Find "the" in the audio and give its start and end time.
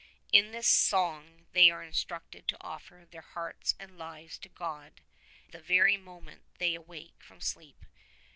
5.51-5.61